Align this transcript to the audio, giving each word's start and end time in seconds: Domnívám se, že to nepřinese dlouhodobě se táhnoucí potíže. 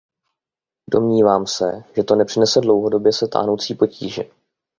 Domnívám 0.91 1.47
se, 1.47 1.83
že 1.95 2.03
to 2.03 2.15
nepřinese 2.15 2.61
dlouhodobě 2.61 3.13
se 3.13 3.27
táhnoucí 3.27 3.75
potíže. 3.75 4.23